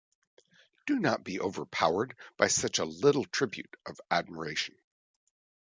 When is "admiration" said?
4.09-4.75